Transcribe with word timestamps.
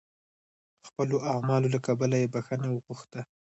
خپلو 0.87 1.15
اعمالو 1.31 1.71
له 1.73 1.79
کبله 1.87 2.15
یې 2.21 2.31
بخښنه 2.33 2.67
وغوښته. 2.71 3.21